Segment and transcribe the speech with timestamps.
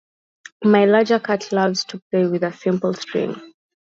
[0.63, 3.35] My larger cat loves to play with a simple string.